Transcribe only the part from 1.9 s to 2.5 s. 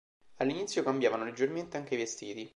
i vestiti.